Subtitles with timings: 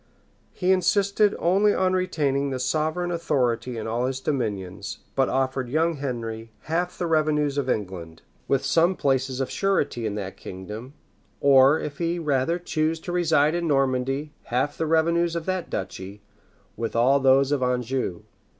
[0.31, 5.69] [*] He insisted only on retaining the sovereign authority in all his dominions; but offered
[5.69, 10.93] young Henry half the revenues of England, with some places of surety in that kingdom;
[11.39, 16.23] or, if he rather chose to reside in Normandy, half the revenues of that duchy,
[16.75, 18.23] with all those of Anjou.